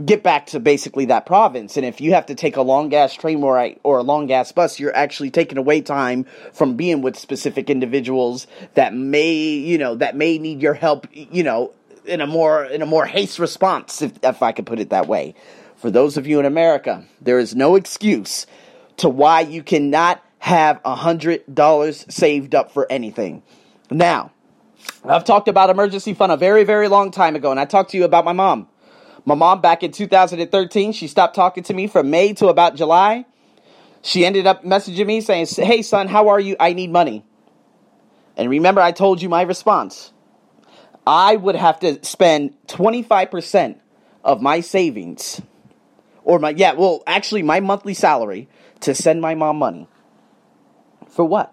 Get 0.05 0.23
back 0.23 0.49
to 0.49 0.61
basically 0.61 1.07
that 1.07 1.25
province. 1.25 1.79
And 1.79 1.87
if 1.87 2.03
you 2.03 2.13
have 2.13 2.27
to 2.27 2.35
take 2.35 2.57
a 2.57 2.63
long 2.63 2.91
gas 2.91 3.15
train 3.15 3.43
or, 3.43 3.75
or 3.85 3.97
a 3.97 4.03
long 4.03 4.27
gas 4.27 4.53
bus, 4.53 4.79
you're 4.79 4.95
actually 4.95 5.31
taking 5.31 5.57
away 5.57 5.81
time 5.81 6.27
from 6.53 6.77
being 6.77 7.01
with 7.01 7.17
specific 7.17 7.71
individuals 7.71 8.47
that 8.75 8.93
may, 8.93 9.33
you 9.33 9.79
know, 9.79 9.95
that 9.95 10.17
may 10.17 10.37
need 10.37 10.61
your 10.61 10.75
help, 10.75 11.07
you 11.13 11.43
know, 11.43 11.73
in 12.05 12.21
a 12.21 12.27
more 12.27 12.65
in 12.65 12.83
a 12.83 12.87
more 12.87 13.07
haste 13.07 13.39
response, 13.39 14.03
if, 14.03 14.13
if 14.23 14.43
I 14.43 14.53
could 14.53 14.67
put 14.67 14.81
it 14.81 14.91
that 14.91 15.07
way. 15.07 15.35
For 15.77 15.91
those 15.91 16.17
of 16.17 16.27
you 16.27 16.39
in 16.39 16.47
America, 16.47 17.05
there 17.21 17.39
is 17.39 17.55
no 17.55 17.75
excuse 17.75 18.47
to 18.99 19.09
why 19.09 19.41
you 19.41 19.63
cannot 19.63 20.25
have 20.39 20.81
a 20.85 20.95
hundred 20.95 21.43
dollars 21.53 22.05
saved 22.09 22.55
up 22.55 22.73
for 22.73 22.87
anything. 22.91 23.43
Now, 23.91 24.33
I've 25.05 25.25
talked 25.25 25.49
about 25.49 25.71
emergency 25.71 26.15
fund 26.15 26.33
a 26.33 26.37
very, 26.37 26.65
very 26.65 26.89
long 26.89 27.11
time 27.11 27.37
ago, 27.37 27.51
and 27.51 27.59
I 27.59 27.65
talked 27.65 27.91
to 27.93 27.97
you 27.97 28.05
about 28.05 28.25
my 28.25 28.33
mom. 28.33 28.69
My 29.25 29.35
mom 29.35 29.61
back 29.61 29.83
in 29.83 29.93
2013, 29.93 30.93
she 30.93 31.07
stopped 31.07 31.35
talking 31.35 31.63
to 31.65 31.75
me 31.75 31.87
from 31.87 32.11
May 32.11 32.33
to 32.35 32.49
about 32.49 32.75
July. 32.75 33.25
She 34.03 34.27
ended 34.27 34.47
up 34.47 34.65
messaging 34.65 35.07
me 35.07 35.21
saying, 35.21 35.47
Hey, 35.47 35.83
son, 35.83 36.09
how 36.09 36.29
are 36.29 36.41
you? 36.41 36.57
I 36.59 36.73
need 36.73 36.91
money. 36.91 37.25
And 38.37 38.51
remember, 38.51 38.81
I 38.81 38.91
told 38.93 39.23
you 39.23 39.29
my 39.29 39.43
response. 39.43 40.13
I 41.07 41.37
would 41.37 41.57
have 41.57 41.81
to 41.81 42.05
spend 42.05 42.55
25% 42.69 43.77
of 44.25 44.41
my 44.41 44.61
savings, 44.61 45.43
or 46.25 46.39
my, 46.39 46.51
yeah, 46.51 46.73
well, 46.73 47.03
actually, 47.07 47.43
my 47.43 47.61
monthly 47.61 47.95
salary 47.95 48.49
to 48.81 48.95
send 48.95 49.21
my 49.21 49.35
mom 49.35 49.57
money. 49.57 49.89
For 51.09 51.25
what? 51.25 51.53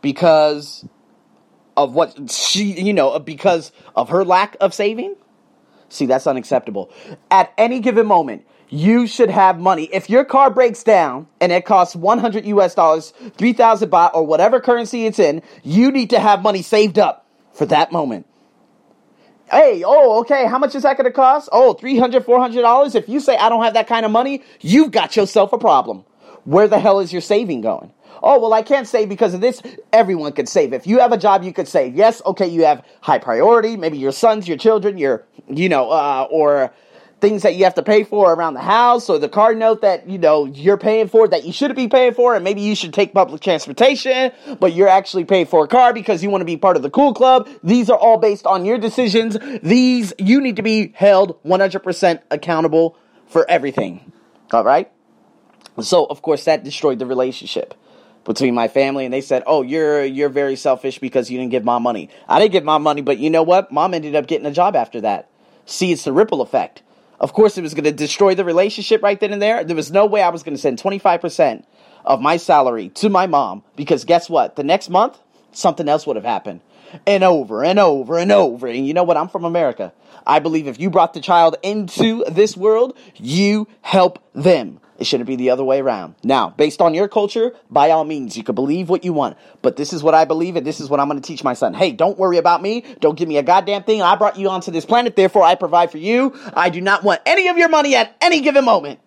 Because 0.00 0.84
of 1.76 1.94
what 1.94 2.30
she, 2.30 2.80
you 2.80 2.92
know, 2.92 3.18
because 3.18 3.72
of 3.96 4.10
her 4.10 4.24
lack 4.24 4.56
of 4.60 4.72
saving? 4.74 5.16
See, 5.88 6.06
that's 6.06 6.26
unacceptable. 6.26 6.92
At 7.30 7.52
any 7.58 7.80
given 7.80 8.06
moment, 8.06 8.46
you 8.68 9.08
should 9.08 9.30
have 9.30 9.58
money. 9.58 9.88
If 9.92 10.08
your 10.08 10.24
car 10.24 10.50
breaks 10.50 10.84
down 10.84 11.26
and 11.40 11.50
it 11.50 11.64
costs 11.64 11.96
100 11.96 12.46
US 12.46 12.76
dollars, 12.76 13.12
3000 13.36 13.90
baht, 13.90 14.14
or 14.14 14.24
whatever 14.24 14.60
currency 14.60 15.06
it's 15.06 15.18
in, 15.18 15.42
you 15.64 15.90
need 15.90 16.10
to 16.10 16.20
have 16.20 16.42
money 16.42 16.62
saved 16.62 16.98
up 16.98 17.19
for 17.52 17.66
that 17.66 17.92
moment. 17.92 18.26
Hey, 19.50 19.82
oh, 19.84 20.20
okay, 20.20 20.46
how 20.46 20.58
much 20.58 20.76
is 20.76 20.84
that 20.84 20.96
going 20.96 21.06
to 21.06 21.12
cost? 21.12 21.48
Oh, 21.50 21.74
$300, 21.74 22.24
$400. 22.24 22.94
If 22.94 23.08
you 23.08 23.18
say 23.18 23.36
I 23.36 23.48
don't 23.48 23.64
have 23.64 23.74
that 23.74 23.88
kind 23.88 24.06
of 24.06 24.12
money, 24.12 24.44
you've 24.60 24.92
got 24.92 25.16
yourself 25.16 25.52
a 25.52 25.58
problem. 25.58 26.04
Where 26.44 26.68
the 26.68 26.78
hell 26.78 27.00
is 27.00 27.12
your 27.12 27.20
saving 27.20 27.60
going? 27.60 27.92
Oh, 28.22 28.38
well, 28.38 28.52
I 28.52 28.62
can't 28.62 28.86
save 28.86 29.08
because 29.08 29.34
of 29.34 29.40
this. 29.40 29.62
Everyone 29.92 30.32
could 30.32 30.48
save. 30.48 30.72
If 30.72 30.86
you 30.86 31.00
have 31.00 31.12
a 31.12 31.18
job, 31.18 31.42
you 31.42 31.52
could 31.52 31.66
save. 31.66 31.96
Yes, 31.96 32.22
okay, 32.26 32.46
you 32.46 32.64
have 32.64 32.84
high 33.00 33.18
priority. 33.18 33.76
Maybe 33.76 33.98
your 33.98 34.12
sons, 34.12 34.46
your 34.46 34.56
children, 34.56 34.98
your, 34.98 35.24
you 35.48 35.68
know, 35.68 35.90
uh, 35.90 36.28
or 36.30 36.72
things 37.20 37.42
that 37.42 37.54
you 37.54 37.64
have 37.64 37.74
to 37.74 37.82
pay 37.82 38.04
for 38.04 38.32
around 38.32 38.54
the 38.54 38.60
house 38.60 39.08
or 39.08 39.18
the 39.18 39.28
car 39.28 39.54
note 39.54 39.82
that 39.82 40.08
you 40.08 40.18
know 40.18 40.46
you're 40.46 40.76
paying 40.76 41.08
for 41.08 41.28
that 41.28 41.44
you 41.44 41.52
shouldn't 41.52 41.76
be 41.76 41.88
paying 41.88 42.14
for 42.14 42.34
and 42.34 42.44
maybe 42.44 42.60
you 42.60 42.74
should 42.74 42.92
take 42.92 43.12
public 43.12 43.40
transportation 43.40 44.32
but 44.58 44.72
you're 44.72 44.88
actually 44.88 45.24
paying 45.24 45.46
for 45.46 45.64
a 45.64 45.68
car 45.68 45.92
because 45.92 46.22
you 46.22 46.30
want 46.30 46.40
to 46.40 46.46
be 46.46 46.56
part 46.56 46.76
of 46.76 46.82
the 46.82 46.90
cool 46.90 47.12
club 47.14 47.48
these 47.62 47.90
are 47.90 47.98
all 47.98 48.18
based 48.18 48.46
on 48.46 48.64
your 48.64 48.78
decisions 48.78 49.36
these 49.62 50.12
you 50.18 50.40
need 50.40 50.56
to 50.56 50.62
be 50.62 50.92
held 50.96 51.42
100% 51.44 52.22
accountable 52.30 52.96
for 53.26 53.48
everything 53.48 54.12
all 54.52 54.64
right 54.64 54.90
so 55.80 56.04
of 56.06 56.22
course 56.22 56.44
that 56.44 56.64
destroyed 56.64 56.98
the 56.98 57.06
relationship 57.06 57.74
between 58.24 58.54
my 58.54 58.68
family 58.68 59.04
and 59.04 59.14
they 59.14 59.20
said, 59.20 59.42
"Oh, 59.46 59.62
you're 59.62 60.04
you're 60.04 60.28
very 60.28 60.56
selfish 60.56 60.98
because 60.98 61.30
you 61.30 61.38
didn't 61.38 61.50
give 61.50 61.64
mom 61.64 61.82
money." 61.82 62.10
I 62.28 62.38
didn't 62.38 62.52
give 62.52 62.64
mom 62.64 62.82
money, 62.82 63.00
but 63.00 63.18
you 63.18 63.30
know 63.30 63.42
what? 63.42 63.72
Mom 63.72 63.94
ended 63.94 64.14
up 64.14 64.26
getting 64.26 64.46
a 64.46 64.52
job 64.52 64.76
after 64.76 65.00
that. 65.00 65.28
See, 65.66 65.92
it's 65.92 66.04
the 66.04 66.12
ripple 66.12 66.42
effect. 66.42 66.82
Of 67.20 67.34
course, 67.34 67.58
it 67.58 67.62
was 67.62 67.74
going 67.74 67.84
to 67.84 67.92
destroy 67.92 68.34
the 68.34 68.44
relationship 68.46 69.02
right 69.02 69.20
then 69.20 69.32
and 69.32 69.42
there. 69.42 69.62
There 69.62 69.76
was 69.76 69.92
no 69.92 70.06
way 70.06 70.22
I 70.22 70.30
was 70.30 70.42
going 70.42 70.54
to 70.56 70.60
send 70.60 70.78
25% 70.78 71.64
of 72.06 72.22
my 72.22 72.38
salary 72.38 72.88
to 72.88 73.10
my 73.10 73.26
mom 73.26 73.62
because 73.76 74.04
guess 74.04 74.30
what? 74.30 74.56
The 74.56 74.64
next 74.64 74.88
month, 74.88 75.18
something 75.52 75.86
else 75.86 76.06
would 76.06 76.16
have 76.16 76.24
happened. 76.24 76.62
And 77.06 77.22
over 77.22 77.62
and 77.62 77.78
over 77.78 78.18
and 78.18 78.32
over. 78.32 78.66
And 78.66 78.86
you 78.86 78.94
know 78.94 79.04
what? 79.04 79.18
I'm 79.18 79.28
from 79.28 79.44
America. 79.44 79.92
I 80.26 80.38
believe 80.38 80.66
if 80.66 80.80
you 80.80 80.90
brought 80.90 81.12
the 81.12 81.20
child 81.20 81.56
into 81.62 82.24
this 82.24 82.56
world, 82.56 82.96
you 83.16 83.68
help 83.82 84.18
them. 84.34 84.80
It 85.00 85.06
shouldn't 85.06 85.26
be 85.26 85.36
the 85.36 85.48
other 85.48 85.64
way 85.64 85.80
around. 85.80 86.14
Now, 86.22 86.50
based 86.50 86.82
on 86.82 86.92
your 86.92 87.08
culture, 87.08 87.54
by 87.70 87.90
all 87.90 88.04
means, 88.04 88.36
you 88.36 88.44
can 88.44 88.54
believe 88.54 88.90
what 88.90 89.02
you 89.02 89.14
want. 89.14 89.38
But 89.62 89.76
this 89.76 89.94
is 89.94 90.02
what 90.02 90.14
I 90.14 90.26
believe, 90.26 90.56
and 90.56 90.66
this 90.66 90.78
is 90.78 90.90
what 90.90 91.00
I'm 91.00 91.08
going 91.08 91.18
to 91.18 91.26
teach 91.26 91.42
my 91.42 91.54
son. 91.54 91.72
Hey, 91.72 91.90
don't 91.90 92.18
worry 92.18 92.36
about 92.36 92.60
me. 92.60 92.84
Don't 93.00 93.18
give 93.18 93.26
me 93.26 93.38
a 93.38 93.42
goddamn 93.42 93.84
thing. 93.84 94.02
I 94.02 94.14
brought 94.16 94.38
you 94.38 94.50
onto 94.50 94.70
this 94.70 94.84
planet, 94.84 95.16
therefore 95.16 95.42
I 95.42 95.54
provide 95.54 95.90
for 95.90 95.96
you. 95.96 96.38
I 96.52 96.68
do 96.68 96.82
not 96.82 97.02
want 97.02 97.22
any 97.24 97.48
of 97.48 97.56
your 97.56 97.70
money 97.70 97.96
at 97.96 98.14
any 98.20 98.42
given 98.42 98.62
moment. 98.62 99.00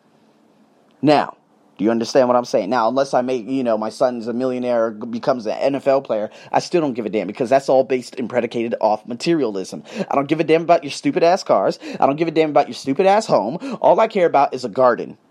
Now, 1.00 1.38
do 1.78 1.84
you 1.84 1.92
understand 1.92 2.28
what 2.28 2.38
I'm 2.38 2.46
saying? 2.46 2.70
Now, 2.70 2.88
unless 2.88 3.14
I 3.14 3.22
make, 3.22 3.48
you 3.48 3.64
know, 3.64 3.78
my 3.78 3.90
son's 3.90 4.28
a 4.28 4.34
millionaire, 4.34 4.88
or 4.88 4.92
becomes 4.92 5.46
an 5.48 5.74
NFL 5.74 6.04
player, 6.04 6.30
I 6.52 6.60
still 6.60 6.82
don't 6.82 6.94
give 6.94 7.06
a 7.06 7.10
damn 7.10 7.28
because 7.28 7.50
that's 7.50 7.70
all 7.70 7.84
based 7.84 8.20
and 8.20 8.30
predicated 8.30 8.76
off 8.80 9.06
materialism. 9.08 9.84
I 10.10 10.16
don't 10.16 10.28
give 10.28 10.40
a 10.40 10.44
damn 10.44 10.62
about 10.64 10.84
your 10.84 10.92
stupid 10.92 11.24
ass 11.24 11.44
cars. 11.44 11.80
I 12.00 12.06
don't 12.06 12.16
give 12.16 12.28
a 12.28 12.32
damn 12.32 12.52
about 12.52 12.68
your 12.68 12.76
stupid 12.76 13.06
ass 13.06 13.26
home. 13.26 13.58
All 13.82 14.00
I 14.00 14.08
care 14.08 14.28
about 14.28 14.54
is 14.54 14.66
a 14.66 14.70
garden. 14.70 15.18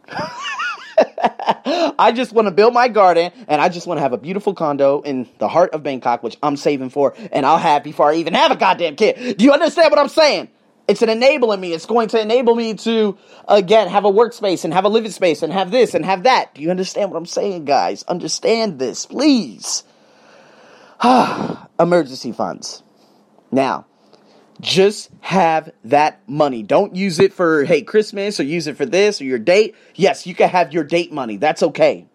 I 1.98 2.12
just 2.14 2.32
want 2.32 2.46
to 2.48 2.52
build 2.52 2.74
my 2.74 2.88
garden 2.88 3.32
and 3.48 3.60
I 3.60 3.68
just 3.68 3.86
want 3.86 3.98
to 3.98 4.02
have 4.02 4.12
a 4.12 4.18
beautiful 4.18 4.54
condo 4.54 5.00
in 5.02 5.28
the 5.38 5.48
heart 5.48 5.72
of 5.72 5.82
Bangkok, 5.82 6.22
which 6.22 6.36
I'm 6.42 6.56
saving 6.56 6.90
for, 6.90 7.14
and 7.30 7.46
I'll 7.46 7.58
have 7.58 7.84
before 7.84 8.10
I 8.10 8.16
even 8.16 8.34
have 8.34 8.50
a 8.50 8.56
goddamn 8.56 8.96
kid. 8.96 9.36
Do 9.36 9.44
you 9.44 9.52
understand 9.52 9.90
what 9.90 9.98
I'm 9.98 10.08
saying? 10.08 10.48
It's 10.88 11.02
an 11.02 11.08
enabling 11.08 11.60
me. 11.60 11.72
It's 11.72 11.86
going 11.86 12.08
to 12.08 12.20
enable 12.20 12.54
me 12.54 12.74
to, 12.74 13.16
again, 13.48 13.88
have 13.88 14.04
a 14.04 14.10
workspace 14.10 14.64
and 14.64 14.74
have 14.74 14.84
a 14.84 14.88
living 14.88 15.12
space 15.12 15.42
and 15.42 15.52
have 15.52 15.70
this 15.70 15.94
and 15.94 16.04
have 16.04 16.24
that. 16.24 16.54
Do 16.54 16.62
you 16.62 16.70
understand 16.70 17.10
what 17.10 17.18
I'm 17.18 17.26
saying, 17.26 17.64
guys? 17.64 18.02
Understand 18.04 18.78
this, 18.78 19.06
please. 19.06 19.84
Emergency 21.80 22.32
funds. 22.32 22.82
Now, 23.50 23.86
just 24.60 25.10
have 25.20 25.72
that 25.84 26.20
money. 26.28 26.62
Don't 26.62 26.94
use 26.96 27.18
it 27.18 27.32
for, 27.32 27.64
hey, 27.64 27.82
Christmas 27.82 28.38
or 28.40 28.44
use 28.44 28.66
it 28.66 28.76
for 28.76 28.86
this 28.86 29.20
or 29.20 29.24
your 29.24 29.38
date. 29.38 29.74
Yes, 29.94 30.26
you 30.26 30.34
can 30.34 30.48
have 30.48 30.72
your 30.72 30.84
date 30.84 31.12
money. 31.12 31.36
That's 31.36 31.62
okay. 31.62 32.06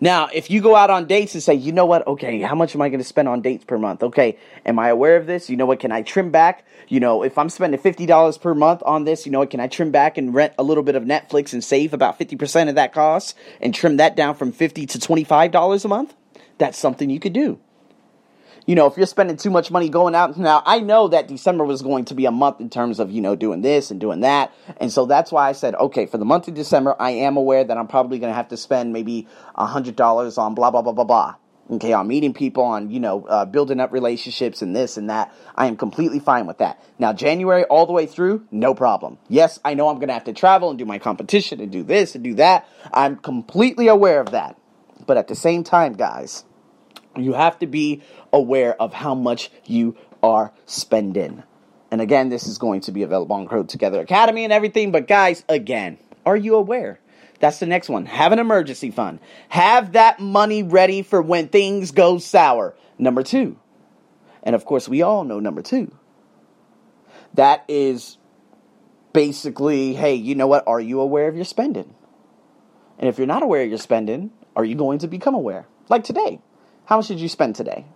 Now, 0.00 0.28
if 0.32 0.50
you 0.50 0.60
go 0.60 0.76
out 0.76 0.90
on 0.90 1.06
dates 1.06 1.34
and 1.34 1.42
say, 1.42 1.54
you 1.54 1.72
know 1.72 1.86
what, 1.86 2.06
okay, 2.06 2.40
how 2.40 2.54
much 2.54 2.74
am 2.74 2.82
I 2.82 2.88
going 2.88 3.00
to 3.00 3.04
spend 3.04 3.28
on 3.28 3.40
dates 3.40 3.64
per 3.64 3.78
month? 3.78 4.02
Okay, 4.02 4.38
am 4.66 4.78
I 4.78 4.88
aware 4.88 5.16
of 5.16 5.26
this? 5.26 5.48
You 5.48 5.56
know 5.56 5.66
what, 5.66 5.80
can 5.80 5.92
I 5.92 6.02
trim 6.02 6.30
back? 6.30 6.64
You 6.88 7.00
know, 7.00 7.22
if 7.22 7.38
I'm 7.38 7.48
spending 7.48 7.80
$50 7.80 8.40
per 8.40 8.54
month 8.54 8.82
on 8.84 9.04
this, 9.04 9.24
you 9.24 9.32
know 9.32 9.38
what, 9.40 9.50
can 9.50 9.60
I 9.60 9.68
trim 9.68 9.90
back 9.90 10.18
and 10.18 10.34
rent 10.34 10.54
a 10.58 10.62
little 10.62 10.82
bit 10.82 10.96
of 10.96 11.04
Netflix 11.04 11.52
and 11.52 11.62
save 11.62 11.94
about 11.94 12.18
50% 12.18 12.68
of 12.68 12.74
that 12.74 12.92
cost 12.92 13.36
and 13.60 13.74
trim 13.74 13.96
that 13.96 14.16
down 14.16 14.34
from 14.34 14.52
50 14.52 14.86
to 14.86 14.98
$25 14.98 15.84
a 15.84 15.88
month? 15.88 16.14
That's 16.58 16.78
something 16.78 17.10
you 17.10 17.20
could 17.20 17.32
do 17.32 17.60
you 18.66 18.74
know, 18.74 18.86
if 18.86 18.96
you're 18.96 19.06
spending 19.06 19.36
too 19.36 19.50
much 19.50 19.70
money 19.70 19.88
going 19.88 20.14
out 20.14 20.36
now, 20.38 20.62
I 20.64 20.80
know 20.80 21.08
that 21.08 21.28
December 21.28 21.64
was 21.64 21.82
going 21.82 22.06
to 22.06 22.14
be 22.14 22.24
a 22.24 22.30
month 22.30 22.60
in 22.60 22.70
terms 22.70 22.98
of, 22.98 23.10
you 23.10 23.20
know, 23.20 23.36
doing 23.36 23.60
this 23.60 23.90
and 23.90 24.00
doing 24.00 24.20
that. 24.20 24.54
And 24.78 24.90
so 24.90 25.04
that's 25.06 25.30
why 25.30 25.48
I 25.48 25.52
said, 25.52 25.74
okay, 25.74 26.06
for 26.06 26.18
the 26.18 26.24
month 26.24 26.48
of 26.48 26.54
December, 26.54 26.96
I 26.98 27.10
am 27.10 27.36
aware 27.36 27.64
that 27.64 27.76
I'm 27.76 27.86
probably 27.86 28.18
going 28.18 28.30
to 28.30 28.36
have 28.36 28.48
to 28.48 28.56
spend 28.56 28.92
maybe 28.92 29.28
a 29.54 29.66
$100 29.66 30.38
on 30.38 30.54
blah, 30.54 30.70
blah, 30.70 30.82
blah, 30.82 30.92
blah, 30.92 31.04
blah. 31.04 31.34
Okay, 31.70 31.94
on 31.94 32.06
meeting 32.08 32.34
people, 32.34 32.62
on, 32.62 32.90
you 32.90 33.00
know, 33.00 33.24
uh, 33.24 33.46
building 33.46 33.80
up 33.80 33.90
relationships 33.90 34.60
and 34.60 34.76
this 34.76 34.98
and 34.98 35.08
that. 35.08 35.32
I 35.54 35.66
am 35.66 35.78
completely 35.78 36.18
fine 36.18 36.46
with 36.46 36.58
that. 36.58 36.82
Now, 36.98 37.14
January 37.14 37.64
all 37.64 37.86
the 37.86 37.92
way 37.94 38.04
through, 38.04 38.46
no 38.50 38.74
problem. 38.74 39.16
Yes, 39.28 39.60
I 39.64 39.72
know 39.72 39.88
I'm 39.88 39.96
going 39.96 40.08
to 40.08 40.14
have 40.14 40.24
to 40.24 40.34
travel 40.34 40.68
and 40.68 40.78
do 40.78 40.84
my 40.84 40.98
competition 40.98 41.60
and 41.60 41.72
do 41.72 41.82
this 41.82 42.14
and 42.14 42.22
do 42.22 42.34
that. 42.34 42.68
I'm 42.92 43.16
completely 43.16 43.88
aware 43.88 44.20
of 44.20 44.32
that. 44.32 44.58
But 45.06 45.16
at 45.16 45.28
the 45.28 45.34
same 45.34 45.64
time, 45.64 45.94
guys, 45.94 46.44
you 47.16 47.32
have 47.32 47.58
to 47.60 47.66
be 47.66 48.02
aware 48.32 48.80
of 48.80 48.92
how 48.92 49.14
much 49.14 49.50
you 49.64 49.96
are 50.22 50.52
spending. 50.66 51.42
And 51.90 52.00
again, 52.00 52.28
this 52.28 52.46
is 52.46 52.58
going 52.58 52.80
to 52.82 52.92
be 52.92 53.02
available 53.02 53.36
on 53.36 53.44
Grow 53.44 53.62
Together 53.62 54.00
Academy 54.00 54.44
and 54.44 54.52
everything. 54.52 54.90
But 54.90 55.06
guys, 55.06 55.44
again, 55.48 55.98
are 56.26 56.36
you 56.36 56.56
aware? 56.56 56.98
That's 57.40 57.58
the 57.58 57.66
next 57.66 57.88
one. 57.88 58.06
Have 58.06 58.32
an 58.32 58.38
emergency 58.38 58.90
fund. 58.90 59.20
Have 59.48 59.92
that 59.92 60.18
money 60.18 60.62
ready 60.62 61.02
for 61.02 61.20
when 61.20 61.48
things 61.48 61.90
go 61.90 62.18
sour. 62.18 62.74
Number 62.98 63.22
two. 63.22 63.58
And 64.42 64.54
of 64.54 64.64
course, 64.64 64.88
we 64.88 65.02
all 65.02 65.24
know 65.24 65.40
number 65.40 65.62
two. 65.62 65.94
That 67.34 67.64
is 67.68 68.18
basically, 69.12 69.94
hey, 69.94 70.14
you 70.14 70.34
know 70.34 70.46
what? 70.46 70.64
Are 70.66 70.80
you 70.80 71.00
aware 71.00 71.28
of 71.28 71.36
your 71.36 71.44
spending? 71.44 71.94
And 72.98 73.08
if 73.08 73.18
you're 73.18 73.26
not 73.26 73.42
aware 73.42 73.62
of 73.62 73.68
your 73.68 73.78
spending, 73.78 74.30
are 74.54 74.64
you 74.64 74.74
going 74.74 74.98
to 75.00 75.08
become 75.08 75.34
aware? 75.34 75.66
Like 75.88 76.04
today. 76.04 76.40
How 76.86 76.96
much 76.98 77.08
did 77.08 77.20
you 77.20 77.28
spend 77.28 77.56
today? 77.56 77.86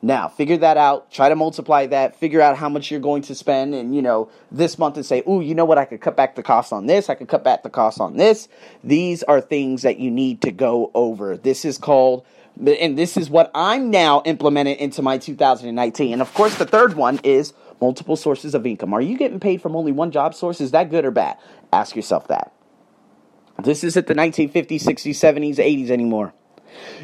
Now, 0.00 0.28
figure 0.28 0.58
that 0.58 0.76
out. 0.76 1.10
Try 1.10 1.28
to 1.28 1.34
multiply 1.34 1.86
that. 1.86 2.14
Figure 2.14 2.40
out 2.40 2.56
how 2.56 2.68
much 2.68 2.88
you're 2.90 3.00
going 3.00 3.22
to 3.22 3.34
spend, 3.34 3.74
and 3.74 3.96
you 3.96 4.00
know 4.00 4.30
this 4.52 4.78
month, 4.78 4.96
and 4.96 5.04
say, 5.04 5.24
"Ooh, 5.28 5.40
you 5.40 5.56
know 5.56 5.64
what? 5.64 5.76
I 5.76 5.84
could 5.84 6.00
cut 6.00 6.16
back 6.16 6.36
the 6.36 6.42
cost 6.42 6.72
on 6.72 6.86
this. 6.86 7.10
I 7.10 7.16
could 7.16 7.26
cut 7.26 7.42
back 7.42 7.64
the 7.64 7.70
cost 7.70 8.00
on 8.00 8.16
this." 8.16 8.48
These 8.84 9.24
are 9.24 9.40
things 9.40 9.82
that 9.82 9.98
you 9.98 10.12
need 10.12 10.40
to 10.42 10.52
go 10.52 10.92
over. 10.94 11.36
This 11.36 11.64
is 11.64 11.78
called, 11.78 12.24
and 12.64 12.96
this 12.96 13.16
is 13.16 13.28
what 13.28 13.50
I'm 13.56 13.90
now 13.90 14.22
implementing 14.24 14.76
into 14.76 15.02
my 15.02 15.18
2019. 15.18 16.12
And 16.12 16.22
of 16.22 16.32
course, 16.32 16.54
the 16.54 16.66
third 16.66 16.94
one 16.94 17.18
is 17.24 17.52
multiple 17.80 18.14
sources 18.14 18.54
of 18.54 18.64
income. 18.64 18.94
Are 18.94 19.00
you 19.00 19.18
getting 19.18 19.40
paid 19.40 19.60
from 19.60 19.74
only 19.74 19.90
one 19.90 20.12
job 20.12 20.32
source? 20.32 20.60
Is 20.60 20.70
that 20.70 20.90
good 20.90 21.04
or 21.04 21.10
bad? 21.10 21.38
Ask 21.72 21.96
yourself 21.96 22.28
that. 22.28 22.52
This 23.60 23.82
isn't 23.82 24.06
the 24.06 24.14
1950s, 24.14 24.84
60s, 24.84 25.18
70s, 25.18 25.58
80s 25.58 25.90
anymore. 25.90 26.34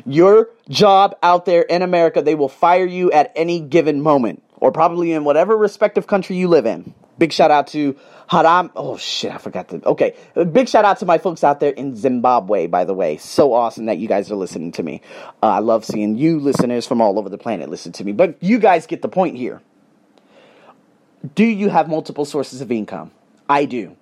Your 0.06 0.48
job 0.68 1.16
out 1.22 1.44
there 1.44 1.62
in 1.62 1.82
America, 1.82 2.22
they 2.22 2.34
will 2.34 2.48
fire 2.48 2.86
you 2.86 3.10
at 3.12 3.32
any 3.36 3.60
given 3.60 4.00
moment, 4.00 4.42
or 4.56 4.72
probably 4.72 5.12
in 5.12 5.24
whatever 5.24 5.56
respective 5.56 6.06
country 6.06 6.36
you 6.36 6.48
live 6.48 6.66
in. 6.66 6.94
Big 7.18 7.32
shout 7.32 7.50
out 7.50 7.68
to 7.68 7.96
Haram. 8.26 8.70
Oh 8.74 8.96
shit, 8.96 9.32
I 9.32 9.38
forgot 9.38 9.68
to. 9.68 9.86
Okay, 9.86 10.16
big 10.52 10.68
shout 10.68 10.84
out 10.84 10.98
to 10.98 11.06
my 11.06 11.18
folks 11.18 11.44
out 11.44 11.60
there 11.60 11.70
in 11.70 11.94
Zimbabwe. 11.94 12.66
By 12.66 12.84
the 12.84 12.94
way, 12.94 13.16
so 13.18 13.52
awesome 13.52 13.86
that 13.86 13.98
you 13.98 14.08
guys 14.08 14.30
are 14.30 14.36
listening 14.36 14.72
to 14.72 14.82
me. 14.82 15.00
Uh, 15.42 15.46
I 15.46 15.58
love 15.60 15.84
seeing 15.84 16.16
you 16.16 16.40
listeners 16.40 16.86
from 16.86 17.00
all 17.00 17.18
over 17.18 17.28
the 17.28 17.38
planet 17.38 17.68
listen 17.68 17.92
to 17.92 18.04
me. 18.04 18.12
But 18.12 18.36
you 18.42 18.58
guys 18.58 18.86
get 18.86 19.02
the 19.02 19.08
point 19.08 19.36
here. 19.36 19.62
Do 21.34 21.44
you 21.44 21.70
have 21.70 21.88
multiple 21.88 22.24
sources 22.24 22.60
of 22.60 22.70
income? 22.70 23.12
I 23.48 23.64
do. 23.64 23.96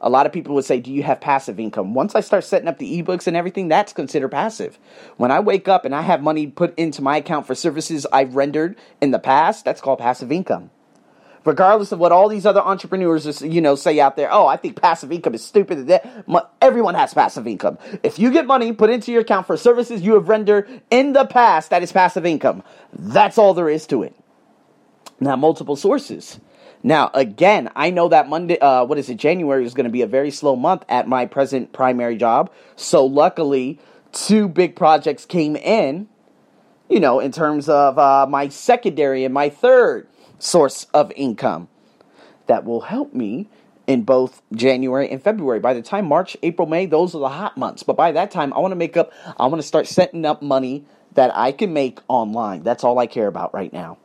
A 0.00 0.08
lot 0.08 0.26
of 0.26 0.32
people 0.32 0.54
would 0.54 0.64
say, 0.64 0.80
Do 0.80 0.92
you 0.92 1.02
have 1.02 1.20
passive 1.20 1.58
income? 1.58 1.94
Once 1.94 2.14
I 2.14 2.20
start 2.20 2.44
setting 2.44 2.68
up 2.68 2.78
the 2.78 3.02
ebooks 3.02 3.26
and 3.26 3.36
everything, 3.36 3.68
that's 3.68 3.92
considered 3.92 4.28
passive. 4.28 4.78
When 5.16 5.30
I 5.30 5.40
wake 5.40 5.66
up 5.66 5.84
and 5.84 5.94
I 5.94 6.02
have 6.02 6.22
money 6.22 6.46
put 6.46 6.78
into 6.78 7.02
my 7.02 7.16
account 7.16 7.46
for 7.46 7.54
services 7.54 8.06
I've 8.12 8.36
rendered 8.36 8.76
in 9.00 9.10
the 9.10 9.18
past, 9.18 9.64
that's 9.64 9.80
called 9.80 9.98
passive 9.98 10.30
income. 10.30 10.70
Regardless 11.44 11.92
of 11.92 11.98
what 11.98 12.12
all 12.12 12.28
these 12.28 12.44
other 12.44 12.60
entrepreneurs, 12.60 13.40
you 13.40 13.60
know, 13.60 13.74
say 13.74 13.98
out 14.00 14.16
there, 14.16 14.30
oh, 14.30 14.46
I 14.46 14.56
think 14.56 14.80
passive 14.80 15.10
income 15.10 15.34
is 15.34 15.44
stupid. 15.44 15.90
Everyone 16.60 16.94
has 16.94 17.14
passive 17.14 17.46
income. 17.46 17.78
If 18.02 18.18
you 18.18 18.30
get 18.30 18.46
money 18.46 18.72
put 18.72 18.90
into 18.90 19.12
your 19.12 19.22
account 19.22 19.46
for 19.46 19.56
services 19.56 20.02
you 20.02 20.14
have 20.14 20.28
rendered 20.28 20.68
in 20.90 21.12
the 21.14 21.24
past, 21.24 21.70
that 21.70 21.82
is 21.82 21.90
passive 21.90 22.26
income. 22.26 22.62
That's 22.92 23.38
all 23.38 23.54
there 23.54 23.70
is 23.70 23.86
to 23.86 24.02
it. 24.02 24.14
Now, 25.20 25.36
multiple 25.36 25.76
sources. 25.76 26.38
Now, 26.82 27.10
again, 27.12 27.70
I 27.74 27.90
know 27.90 28.08
that 28.08 28.28
Monday, 28.28 28.58
uh, 28.58 28.84
what 28.84 28.98
is 28.98 29.10
it, 29.10 29.16
January 29.16 29.64
is 29.64 29.74
going 29.74 29.84
to 29.84 29.90
be 29.90 30.02
a 30.02 30.06
very 30.06 30.30
slow 30.30 30.54
month 30.54 30.84
at 30.88 31.08
my 31.08 31.26
present 31.26 31.72
primary 31.72 32.16
job. 32.16 32.52
So, 32.76 33.04
luckily, 33.04 33.78
two 34.12 34.48
big 34.48 34.76
projects 34.76 35.26
came 35.26 35.56
in, 35.56 36.08
you 36.88 37.00
know, 37.00 37.20
in 37.20 37.32
terms 37.32 37.68
of 37.68 37.98
uh, 37.98 38.26
my 38.28 38.48
secondary 38.48 39.24
and 39.24 39.34
my 39.34 39.48
third 39.48 40.08
source 40.38 40.86
of 40.94 41.12
income 41.16 41.68
that 42.46 42.64
will 42.64 42.82
help 42.82 43.12
me 43.12 43.48
in 43.86 44.02
both 44.02 44.42
January 44.52 45.08
and 45.10 45.22
February. 45.22 45.58
By 45.58 45.74
the 45.74 45.82
time 45.82 46.06
March, 46.06 46.36
April, 46.42 46.68
May, 46.68 46.86
those 46.86 47.14
are 47.14 47.20
the 47.20 47.28
hot 47.28 47.56
months. 47.56 47.82
But 47.82 47.96
by 47.96 48.12
that 48.12 48.30
time, 48.30 48.52
I 48.52 48.58
want 48.58 48.72
to 48.72 48.76
make 48.76 48.96
up, 48.96 49.12
I 49.38 49.46
want 49.46 49.60
to 49.60 49.66
start 49.66 49.86
setting 49.86 50.24
up 50.24 50.42
money 50.42 50.84
that 51.14 51.34
I 51.34 51.52
can 51.52 51.72
make 51.72 51.98
online. 52.06 52.62
That's 52.62 52.84
all 52.84 52.98
I 52.98 53.06
care 53.06 53.26
about 53.26 53.52
right 53.54 53.72
now. 53.72 53.98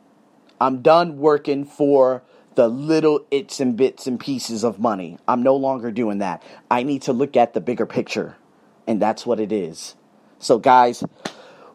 I'm 0.60 0.82
done 0.82 1.18
working 1.18 1.64
for 1.64 2.22
the 2.54 2.68
little 2.68 3.26
its 3.30 3.60
and 3.60 3.76
bits 3.76 4.06
and 4.06 4.18
pieces 4.18 4.64
of 4.64 4.78
money. 4.78 5.18
I'm 5.26 5.42
no 5.42 5.56
longer 5.56 5.90
doing 5.90 6.18
that. 6.18 6.42
I 6.70 6.82
need 6.82 7.02
to 7.02 7.12
look 7.12 7.36
at 7.36 7.54
the 7.54 7.60
bigger 7.60 7.86
picture, 7.86 8.36
and 8.86 9.00
that's 9.00 9.26
what 9.26 9.40
it 9.40 9.52
is. 9.52 9.96
So, 10.38 10.58
guys, 10.58 11.02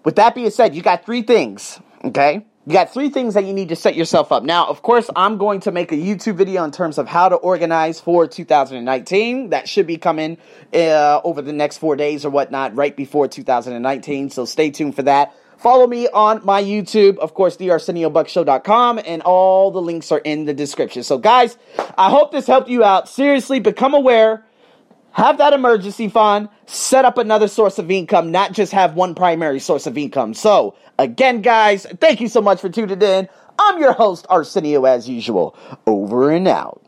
with 0.03 0.15
that 0.17 0.35
being 0.35 0.51
said, 0.51 0.75
you 0.75 0.81
got 0.81 1.05
three 1.05 1.21
things, 1.21 1.79
okay? 2.03 2.45
You 2.65 2.73
got 2.73 2.93
three 2.93 3.09
things 3.09 3.33
that 3.33 3.45
you 3.45 3.53
need 3.53 3.69
to 3.69 3.75
set 3.75 3.95
yourself 3.95 4.31
up. 4.31 4.43
Now, 4.43 4.67
of 4.67 4.83
course, 4.83 5.09
I'm 5.15 5.39
going 5.39 5.61
to 5.61 5.71
make 5.71 5.91
a 5.91 5.95
YouTube 5.95 6.35
video 6.35 6.63
in 6.63 6.69
terms 6.69 6.99
of 6.99 7.07
how 7.07 7.27
to 7.27 7.35
organize 7.35 7.99
for 7.99 8.27
2019. 8.27 9.49
That 9.49 9.67
should 9.67 9.87
be 9.87 9.97
coming 9.97 10.37
uh, 10.71 11.21
over 11.23 11.41
the 11.41 11.51
next 11.53 11.79
four 11.79 11.95
days 11.95 12.25
or 12.25 12.29
whatnot, 12.29 12.75
right 12.75 12.95
before 12.95 13.27
2019. 13.27 14.29
So 14.29 14.45
stay 14.45 14.69
tuned 14.69 14.95
for 14.95 15.01
that. 15.03 15.33
Follow 15.59 15.87
me 15.87 16.07
on 16.09 16.43
my 16.45 16.63
YouTube, 16.63 17.17
of 17.17 17.33
course, 17.33 17.57
thearseniobuckshow.com, 17.57 19.01
and 19.05 19.21
all 19.23 19.71
the 19.71 19.81
links 19.81 20.11
are 20.11 20.19
in 20.19 20.45
the 20.45 20.53
description. 20.53 21.03
So, 21.03 21.17
guys, 21.17 21.57
I 21.97 22.09
hope 22.09 22.31
this 22.31 22.47
helped 22.47 22.69
you 22.69 22.83
out. 22.83 23.09
Seriously, 23.09 23.59
become 23.59 23.93
aware 23.93 24.45
have 25.11 25.37
that 25.39 25.53
emergency 25.53 26.07
fund, 26.07 26.49
set 26.65 27.03
up 27.03 27.17
another 27.17 27.47
source 27.47 27.79
of 27.79 27.89
income, 27.91 28.31
not 28.31 28.53
just 28.53 28.71
have 28.71 28.93
one 28.93 29.15
primary 29.15 29.59
source 29.59 29.87
of 29.87 29.97
income. 29.97 30.33
So, 30.33 30.75
again, 30.97 31.41
guys, 31.41 31.85
thank 31.99 32.21
you 32.21 32.27
so 32.27 32.41
much 32.41 32.61
for 32.61 32.69
tuning 32.69 33.01
in. 33.01 33.27
I'm 33.57 33.79
your 33.79 33.93
host, 33.93 34.25
Arsenio, 34.29 34.85
as 34.85 35.09
usual. 35.09 35.57
Over 35.85 36.31
and 36.31 36.47
out. 36.47 36.81